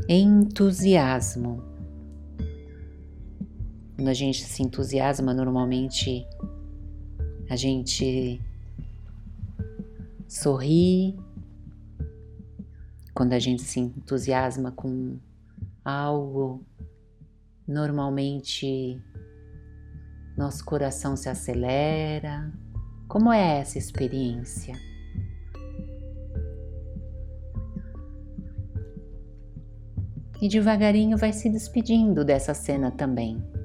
Entusiasmo. 0.08 1.67
Quando 3.98 4.10
a 4.10 4.14
gente 4.14 4.44
se 4.44 4.62
entusiasma, 4.62 5.34
normalmente 5.34 6.24
a 7.50 7.56
gente 7.56 8.40
sorri. 10.28 11.18
Quando 13.12 13.32
a 13.32 13.40
gente 13.40 13.60
se 13.60 13.80
entusiasma 13.80 14.70
com 14.70 15.18
algo, 15.84 16.64
normalmente 17.66 19.02
nosso 20.36 20.64
coração 20.64 21.16
se 21.16 21.28
acelera. 21.28 22.52
Como 23.08 23.32
é 23.32 23.58
essa 23.58 23.78
experiência? 23.78 24.76
E 30.40 30.48
devagarinho 30.48 31.18
vai 31.18 31.32
se 31.32 31.50
despedindo 31.50 32.24
dessa 32.24 32.54
cena 32.54 32.92
também. 32.92 33.57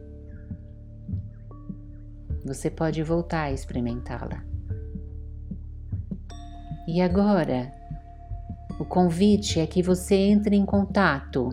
Você 2.54 2.70
pode 2.70 3.02
voltar 3.02 3.46
a 3.46 3.52
experimentá-la. 3.52 4.44
E 6.88 7.02
agora, 7.02 7.74
o 8.80 8.86
convite 8.86 9.60
é 9.60 9.66
que 9.66 9.82
você 9.82 10.14
entre 10.14 10.56
em 10.56 10.64
contato 10.64 11.50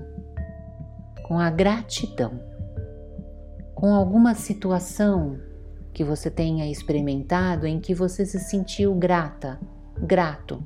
com 1.27 1.39
a 1.39 1.49
gratidão, 1.49 2.39
com 3.75 3.95
alguma 3.95 4.35
situação 4.35 5.41
que 5.95 6.05
você 6.05 6.31
tenha 6.31 6.71
experimentado 6.71 7.67
em 7.67 7.81
que 7.81 7.95
você 7.95 8.27
se 8.27 8.39
sentiu 8.39 8.95
grata, 8.95 9.59
grato, 10.03 10.63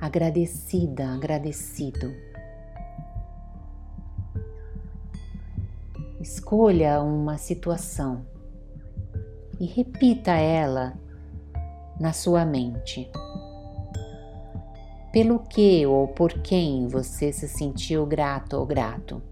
agradecida, 0.00 1.08
agradecido. 1.10 2.12
Escolha 6.20 7.00
uma 7.00 7.38
situação 7.38 8.26
e 9.60 9.66
repita 9.66 10.32
ela 10.32 10.98
na 12.00 12.12
sua 12.12 12.44
mente. 12.44 13.08
Pelo 15.12 15.38
que 15.38 15.86
ou 15.86 16.08
por 16.08 16.32
quem 16.42 16.88
você 16.88 17.32
se 17.32 17.48
sentiu 17.48 18.04
grato 18.04 18.54
ou 18.56 18.66
grato? 18.66 19.22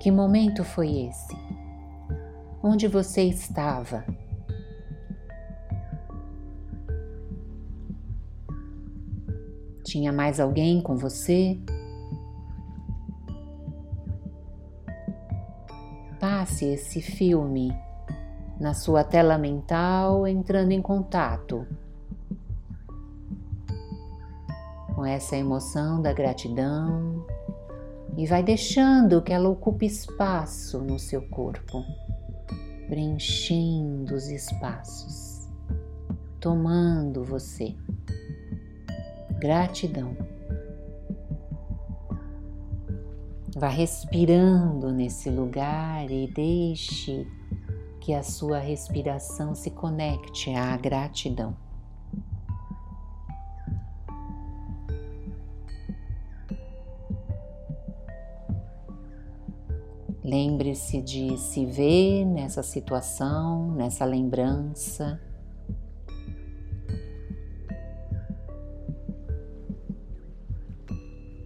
Que 0.00 0.10
momento 0.10 0.64
foi 0.64 1.06
esse? 1.06 1.41
Onde 2.62 2.86
você 2.86 3.22
estava. 3.22 4.04
Tinha 9.84 10.12
mais 10.12 10.38
alguém 10.38 10.80
com 10.80 10.96
você? 10.96 11.58
Passe 16.20 16.66
esse 16.66 17.02
filme 17.02 17.76
na 18.60 18.74
sua 18.74 19.02
tela 19.02 19.36
mental, 19.36 20.26
entrando 20.26 20.70
em 20.70 20.80
contato 20.80 21.66
com 24.94 25.04
essa 25.04 25.36
emoção 25.36 26.00
da 26.00 26.12
gratidão 26.12 27.26
e 28.16 28.24
vai 28.24 28.42
deixando 28.42 29.20
que 29.20 29.32
ela 29.32 29.48
ocupe 29.48 29.84
espaço 29.86 30.78
no 30.78 30.98
seu 30.98 31.22
corpo 31.28 31.84
preenchendo 32.92 34.14
os 34.14 34.28
espaços, 34.28 35.48
tomando 36.38 37.24
você. 37.24 37.74
Gratidão. 39.38 40.14
Vá 43.56 43.68
respirando 43.68 44.92
nesse 44.92 45.30
lugar 45.30 46.10
e 46.10 46.30
deixe 46.34 47.26
que 47.98 48.12
a 48.12 48.22
sua 48.22 48.58
respiração 48.58 49.54
se 49.54 49.70
conecte 49.70 50.50
à 50.50 50.76
gratidão. 50.76 51.56
Lembre-se 60.32 61.02
de 61.02 61.36
se 61.36 61.66
ver 61.66 62.24
nessa 62.24 62.62
situação, 62.62 63.70
nessa 63.72 64.06
lembrança. 64.06 65.20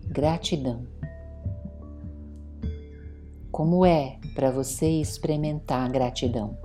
Gratidão. 0.05 0.87
Como 3.51 3.85
é 3.85 4.21
para 4.37 4.53
você 4.53 4.87
experimentar 5.01 5.91
gratidão? 5.91 6.57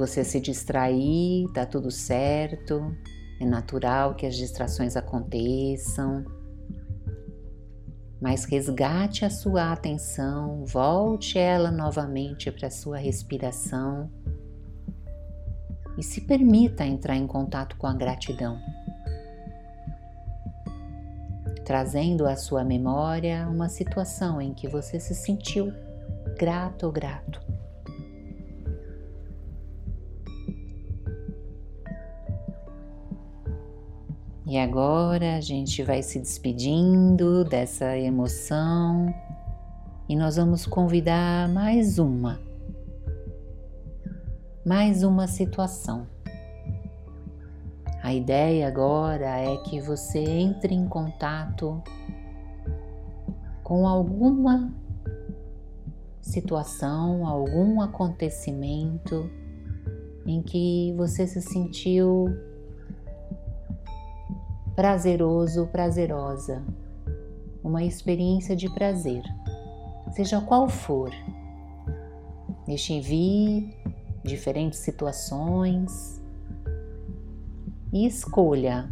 Você 0.00 0.24
se 0.24 0.40
distrair, 0.40 1.46
tá 1.52 1.66
tudo 1.66 1.90
certo, 1.90 2.96
é 3.38 3.44
natural 3.44 4.14
que 4.14 4.24
as 4.24 4.34
distrações 4.34 4.96
aconteçam. 4.96 6.24
Mas 8.18 8.44
resgate 8.44 9.24
a 9.24 9.30
sua 9.30 9.72
atenção, 9.72 10.64
volte 10.64 11.38
ela 11.38 11.70
novamente 11.70 12.50
para 12.50 12.68
a 12.68 12.70
sua 12.70 12.96
respiração 12.96 14.10
e 15.98 16.02
se 16.02 16.22
permita 16.22 16.84
entrar 16.84 17.16
em 17.16 17.26
contato 17.26 17.76
com 17.76 17.86
a 17.86 17.92
gratidão, 17.92 18.58
trazendo 21.64 22.26
à 22.26 22.36
sua 22.36 22.64
memória 22.64 23.46
uma 23.48 23.68
situação 23.68 24.40
em 24.40 24.54
que 24.54 24.66
você 24.66 24.98
se 24.98 25.14
sentiu 25.14 25.72
grato 26.38 26.86
ou 26.86 26.92
grato. 26.92 27.49
E 34.50 34.58
agora 34.58 35.36
a 35.36 35.40
gente 35.40 35.80
vai 35.80 36.02
se 36.02 36.18
despedindo 36.18 37.44
dessa 37.44 37.96
emoção 37.96 39.14
e 40.08 40.16
nós 40.16 40.34
vamos 40.34 40.66
convidar 40.66 41.48
mais 41.48 42.00
uma, 42.00 42.40
mais 44.66 45.04
uma 45.04 45.28
situação. 45.28 46.04
A 48.02 48.12
ideia 48.12 48.66
agora 48.66 49.38
é 49.38 49.56
que 49.58 49.80
você 49.80 50.18
entre 50.18 50.74
em 50.74 50.88
contato 50.88 51.80
com 53.62 53.86
alguma 53.86 54.74
situação, 56.20 57.24
algum 57.24 57.80
acontecimento 57.80 59.30
em 60.26 60.42
que 60.42 60.92
você 60.96 61.24
se 61.24 61.40
sentiu 61.40 62.49
prazeroso, 64.80 65.66
prazerosa, 65.66 66.64
uma 67.62 67.84
experiência 67.84 68.56
de 68.56 68.66
prazer, 68.72 69.22
seja 70.12 70.40
qual 70.40 70.70
for. 70.70 71.10
Deixe 72.66 72.98
vir 72.98 73.76
diferentes 74.24 74.78
situações 74.78 76.24
e 77.92 78.06
escolha 78.06 78.90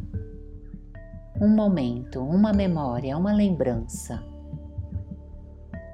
um 1.40 1.48
momento, 1.48 2.20
uma 2.20 2.52
memória, 2.52 3.16
uma 3.16 3.32
lembrança. 3.32 4.22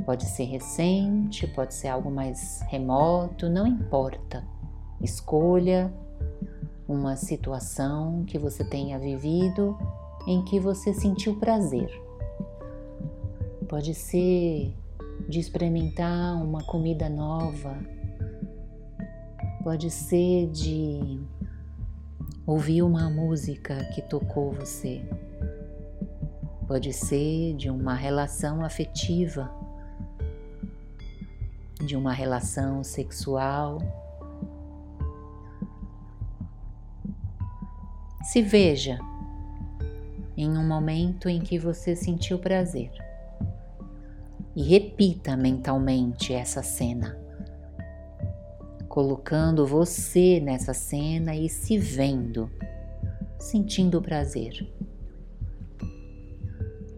Pode 0.05 0.25
ser 0.25 0.47
recente, 0.47 1.47
pode 1.47 1.73
ser 1.73 1.87
algo 1.87 2.11
mais 2.11 2.63
remoto, 2.63 3.49
não 3.49 3.65
importa. 3.65 4.45
Escolha 5.01 5.95
uma 6.87 7.17
situação 7.17 8.25
que 8.27 8.39
você 8.39 8.65
tenha 8.65 8.99
vivido 8.99 9.77
em 10.27 10.43
que 10.45 10.61
você 10.61 10.93
sentiu 10.93 11.37
prazer. 11.37 11.91
Pode 13.69 13.95
ser 13.95 14.75
de 15.29 15.39
experimentar 15.39 16.43
uma 16.43 16.63
comida 16.65 17.09
nova, 17.09 17.77
pode 19.63 19.91
ser 19.91 20.51
de 20.51 21.21
ouvir 22.47 22.83
uma 22.83 23.09
música 23.09 23.77
que 23.95 24.03
tocou 24.03 24.53
você, 24.53 25.03
pode 26.67 26.93
ser 26.93 27.55
de 27.55 27.71
uma 27.71 27.95
relação 27.95 28.63
afetiva, 28.63 29.51
de 31.85 31.97
uma 31.97 32.13
relação 32.13 32.85
sexual. 32.85 33.79
Se 38.25 38.41
veja 38.41 38.99
em 40.35 40.49
um 40.49 40.67
momento 40.67 41.29
em 41.29 41.41
que 41.41 41.59
você 41.59 41.95
sentiu 41.95 42.39
prazer 42.39 42.91
e 44.57 44.63
repita 44.63 45.37
mentalmente 45.37 46.33
essa 46.33 46.63
cena, 46.63 47.19
colocando 48.89 49.67
você 49.67 50.41
nessa 50.41 50.73
cena 50.73 51.37
e 51.37 51.51
se 51.51 51.77
vendo, 51.77 52.51
sentindo 53.39 54.01
prazer. 54.01 54.73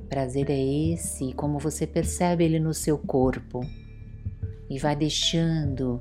Prazer 0.08 0.48
é 0.48 0.92
esse, 0.92 1.32
como 1.32 1.58
você 1.58 1.88
percebe 1.88 2.44
ele 2.44 2.60
no 2.60 2.72
seu 2.72 2.96
corpo 2.96 3.60
e 4.70 4.78
vai 4.78 4.94
deixando 4.94 6.00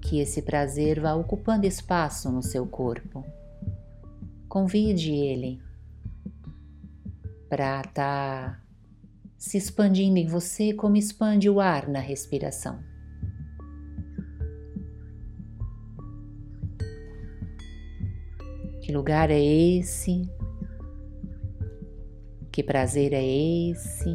que 0.00 0.20
esse 0.20 0.40
prazer 0.40 1.00
vá 1.00 1.14
ocupando 1.14 1.66
espaço 1.66 2.32
no 2.32 2.42
seu 2.42 2.66
corpo. 2.66 3.22
Convide 4.48 5.12
ele 5.12 5.60
para 7.48 7.80
estar 7.80 7.92
tá 7.92 8.62
se 9.36 9.56
expandindo 9.56 10.18
em 10.18 10.26
você 10.26 10.72
como 10.72 10.96
expande 10.96 11.48
o 11.48 11.60
ar 11.60 11.88
na 11.88 12.00
respiração. 12.00 12.82
Que 18.82 18.92
lugar 18.92 19.30
é 19.30 19.40
esse? 19.40 20.22
Que 22.50 22.62
prazer 22.62 23.12
é 23.12 23.22
esse? 23.22 24.08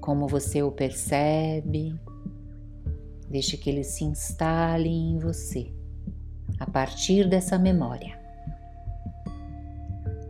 Como 0.00 0.28
você 0.28 0.62
o 0.62 0.70
percebe? 0.70 1.98
Deixe 3.28 3.56
que 3.56 3.68
ele 3.68 3.82
se 3.82 4.04
instale 4.04 4.88
em 4.88 5.18
você 5.18 5.72
a 6.58 6.70
partir 6.70 7.28
dessa 7.28 7.58
memória. 7.58 8.23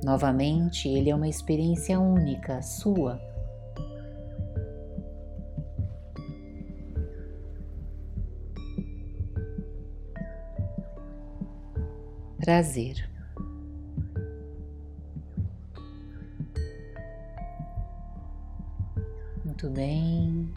Novamente, 0.04 0.86
ele 0.86 1.08
é 1.08 1.14
uma 1.14 1.26
experiência 1.26 1.98
única, 1.98 2.60
sua. 2.60 3.18
Prazer. 12.38 13.08
Muito 19.42 19.70
bem. 19.70 20.52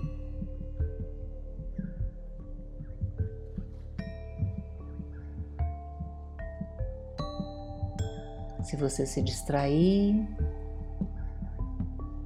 Você 8.78 9.08
se 9.08 9.24
distrair, 9.24 10.28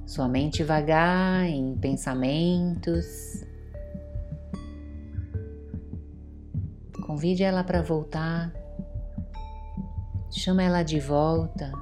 sua 0.06 0.28
mente 0.28 0.62
vagar 0.62 1.46
em 1.46 1.74
pensamentos, 1.76 3.42
convide 7.06 7.42
ela 7.42 7.64
para 7.64 7.80
voltar, 7.80 8.52
chama 10.30 10.62
ela 10.62 10.82
de 10.82 11.00
volta. 11.00 11.72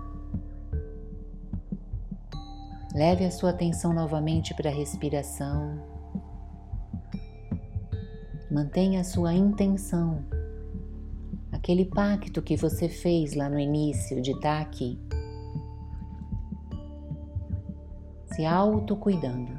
Leve 2.94 3.24
a 3.24 3.30
sua 3.32 3.50
atenção 3.50 3.92
novamente 3.92 4.54
para 4.54 4.70
a 4.70 4.72
respiração. 4.72 5.80
Mantenha 8.48 9.00
a 9.00 9.04
sua 9.04 9.32
intenção 9.34 10.24
aquele 11.70 11.84
pacto 11.84 12.42
que 12.42 12.56
você 12.56 12.88
fez 12.88 13.34
lá 13.34 13.48
no 13.48 13.56
início 13.56 14.20
de 14.20 14.32
estar 14.32 14.60
aqui, 14.60 14.98
se 18.34 18.44
autocuidando. 18.44 19.52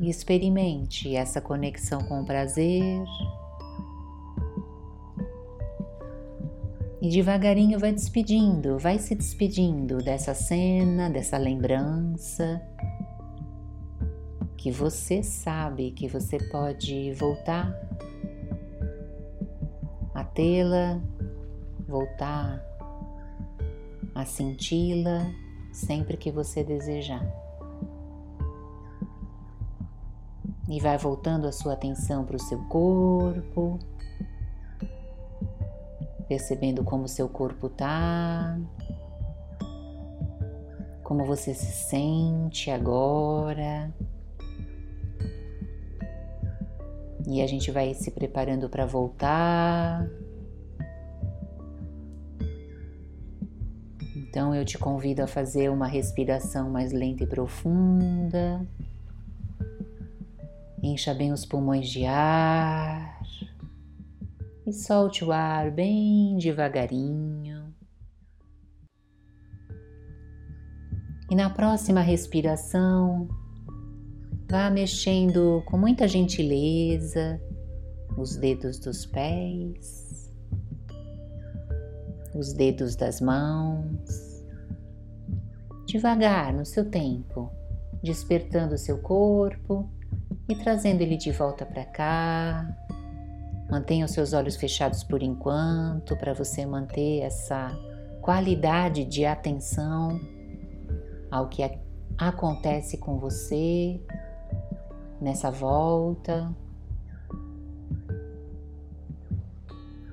E 0.00 0.10
experimente 0.10 1.14
essa 1.14 1.40
conexão 1.40 2.00
com 2.00 2.22
o 2.22 2.26
prazer. 2.26 3.04
E 7.00 7.08
devagarinho 7.08 7.78
vai 7.78 7.92
despedindo, 7.92 8.78
vai 8.78 8.98
se 8.98 9.14
despedindo 9.14 9.98
dessa 9.98 10.34
cena, 10.34 11.08
dessa 11.08 11.38
lembrança 11.38 12.60
que 14.58 14.72
você 14.72 15.22
sabe 15.22 15.92
que 15.92 16.08
você 16.08 16.36
pode 16.36 17.12
voltar 17.12 17.72
a 20.12 20.24
tê-la, 20.24 21.00
voltar 21.86 22.60
a 24.12 24.24
senti-la 24.24 25.32
sempre 25.72 26.16
que 26.16 26.32
você 26.32 26.64
desejar. 26.64 27.24
E 30.68 30.80
vai 30.80 30.98
voltando 30.98 31.46
a 31.46 31.52
sua 31.52 31.74
atenção 31.74 32.24
para 32.24 32.36
o 32.36 32.40
seu 32.40 32.58
corpo, 32.64 33.78
percebendo 36.26 36.82
como 36.82 37.06
seu 37.06 37.28
corpo 37.28 37.68
está, 37.68 38.58
como 41.04 41.24
você 41.24 41.54
se 41.54 41.72
sente 41.88 42.72
agora. 42.72 43.94
E 47.30 47.42
a 47.42 47.46
gente 47.46 47.70
vai 47.70 47.92
se 47.92 48.10
preparando 48.10 48.70
para 48.70 48.86
voltar. 48.86 50.08
Então 54.16 54.54
eu 54.54 54.64
te 54.64 54.78
convido 54.78 55.22
a 55.22 55.26
fazer 55.26 55.70
uma 55.70 55.86
respiração 55.86 56.70
mais 56.70 56.90
lenta 56.90 57.24
e 57.24 57.26
profunda. 57.26 58.66
Encha 60.82 61.12
bem 61.12 61.30
os 61.30 61.44
pulmões 61.44 61.90
de 61.90 62.06
ar 62.06 63.20
e 64.66 64.72
solte 64.72 65.22
o 65.22 65.30
ar 65.30 65.70
bem 65.70 66.38
devagarinho. 66.38 67.74
E 71.30 71.34
na 71.34 71.50
próxima 71.50 72.00
respiração, 72.00 73.28
Vá 74.50 74.70
mexendo 74.70 75.62
com 75.66 75.76
muita 75.76 76.08
gentileza 76.08 77.38
os 78.16 78.34
dedos 78.34 78.78
dos 78.78 79.04
pés, 79.04 80.32
os 82.34 82.54
dedos 82.54 82.96
das 82.96 83.20
mãos, 83.20 84.42
devagar 85.86 86.54
no 86.54 86.64
seu 86.64 86.88
tempo, 86.88 87.52
despertando 88.02 88.74
o 88.74 88.78
seu 88.78 88.96
corpo 89.02 89.86
e 90.48 90.56
trazendo 90.56 91.02
ele 91.02 91.18
de 91.18 91.30
volta 91.30 91.66
para 91.66 91.84
cá. 91.84 92.74
Mantenha 93.70 94.06
os 94.06 94.12
seus 94.12 94.32
olhos 94.32 94.56
fechados 94.56 95.04
por 95.04 95.22
enquanto, 95.22 96.16
para 96.16 96.32
você 96.32 96.64
manter 96.64 97.20
essa 97.20 97.70
qualidade 98.22 99.04
de 99.04 99.26
atenção 99.26 100.18
ao 101.30 101.50
que 101.50 101.62
acontece 102.16 102.96
com 102.96 103.18
você 103.18 104.00
nessa 105.20 105.50
volta. 105.50 106.54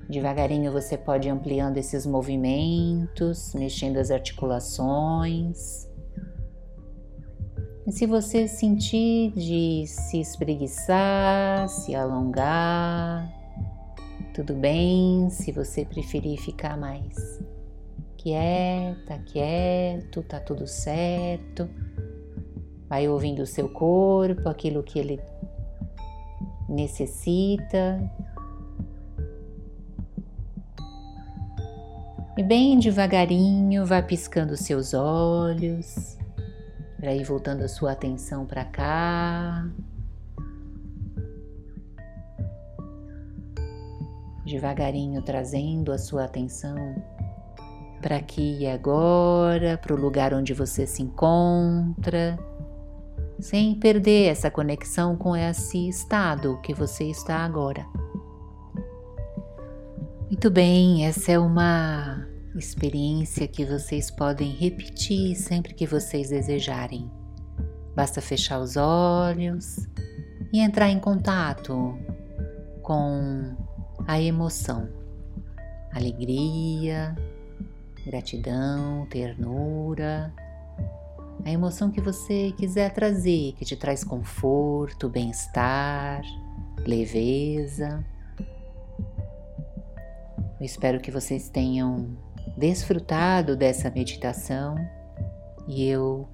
Devagarinho 0.08 0.70
você 0.70 0.96
pode 0.96 1.28
ampliando 1.28 1.78
esses 1.78 2.06
movimentos, 2.06 3.54
mexendo 3.54 3.96
as 3.96 4.10
articulações. 4.10 5.88
E 7.86 7.92
se 7.92 8.06
você 8.06 8.46
sentir 8.46 9.32
de 9.32 9.84
se 9.86 10.20
espreguiçar, 10.20 11.68
se 11.68 11.94
alongar, 11.94 13.32
tudo 14.34 14.54
bem. 14.54 15.28
Se 15.30 15.50
você 15.50 15.84
preferir 15.84 16.38
ficar 16.38 16.76
mais 16.76 17.40
quieta, 18.16 19.18
quieto, 19.26 20.22
tá 20.22 20.40
tudo 20.40 20.66
certo. 20.66 21.68
Vai 22.88 23.08
ouvindo 23.08 23.42
o 23.42 23.46
seu 23.46 23.68
corpo, 23.68 24.48
aquilo 24.48 24.82
que 24.82 24.98
ele 24.98 25.20
necessita. 26.68 28.00
E 32.38 32.42
bem 32.42 32.78
devagarinho 32.78 33.86
vá 33.86 34.02
piscando 34.02 34.56
seus 34.56 34.92
olhos, 34.92 36.18
para 37.00 37.14
ir 37.14 37.24
voltando 37.24 37.62
a 37.62 37.68
sua 37.68 37.92
atenção 37.92 38.44
para 38.44 38.64
cá. 38.64 39.66
Devagarinho 44.44 45.22
trazendo 45.22 45.90
a 45.90 45.98
sua 45.98 46.24
atenção 46.24 46.76
para 48.00 48.16
aqui 48.16 48.58
e 48.60 48.66
agora, 48.68 49.78
para 49.78 49.94
o 49.94 49.98
lugar 49.98 50.32
onde 50.34 50.52
você 50.52 50.86
se 50.86 51.02
encontra, 51.02 52.38
sem 53.38 53.74
perder 53.74 54.30
essa 54.30 54.50
conexão 54.50 55.16
com 55.16 55.36
esse 55.36 55.88
estado 55.88 56.60
que 56.62 56.72
você 56.72 57.04
está 57.04 57.38
agora. 57.38 57.86
Muito 60.26 60.50
bem, 60.50 61.06
essa 61.06 61.32
é 61.32 61.38
uma 61.38 62.26
experiência 62.56 63.46
que 63.46 63.64
vocês 63.64 64.10
podem 64.10 64.50
repetir 64.50 65.36
sempre 65.36 65.74
que 65.74 65.86
vocês 65.86 66.30
desejarem. 66.30 67.10
Basta 67.94 68.20
fechar 68.20 68.58
os 68.60 68.76
olhos 68.76 69.86
e 70.52 70.60
entrar 70.60 70.90
em 70.90 70.98
contato 70.98 71.96
com 72.82 73.56
a 74.06 74.20
emoção, 74.20 74.88
alegria, 75.92 77.14
gratidão, 78.04 79.06
ternura, 79.10 80.32
a 81.44 81.50
emoção 81.50 81.90
que 81.90 82.00
você 82.00 82.52
quiser 82.56 82.92
trazer, 82.92 83.52
que 83.52 83.64
te 83.64 83.76
traz 83.76 84.02
conforto, 84.02 85.08
bem-estar, 85.08 86.22
leveza. 86.86 88.04
Eu 90.58 90.64
espero 90.64 91.00
que 91.00 91.10
vocês 91.10 91.48
tenham 91.48 92.16
desfrutado 92.56 93.56
dessa 93.56 93.90
meditação 93.90 94.76
e 95.68 95.86
eu 95.86 96.28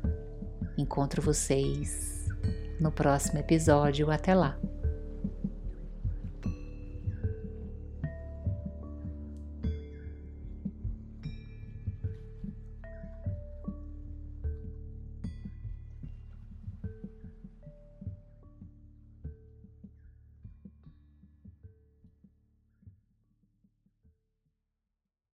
encontro 0.79 1.21
vocês 1.21 2.29
no 2.81 2.93
próximo 2.93 3.39
episódio. 3.39 4.11
Até 4.11 4.35
lá! 4.35 4.59